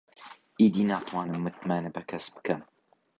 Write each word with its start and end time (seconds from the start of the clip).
ئیدی 0.59 0.83
ناتوانم 0.89 1.41
متمانە 1.45 1.89
بە 1.95 2.01
کەس 2.09 2.25
بکەم. 2.35 2.61